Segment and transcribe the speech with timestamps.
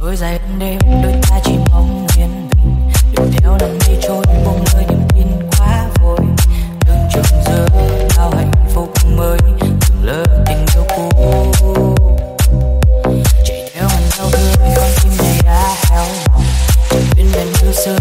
[0.00, 2.90] trôi dài đêm đôi ta chỉ mong yên bình.
[3.16, 5.26] Đuổi theo đằng mây trôi, mong nơi niềm tin
[5.58, 6.18] quá vội.
[6.86, 7.66] Đường trông giờ
[8.16, 11.94] bao hạnh phúc mới, từng lỡ tình yêu cũ.
[13.44, 16.42] Chạy theo ngàn sao thương con tim này đã héo mòn.
[17.16, 18.00] Bên bên yêu sơn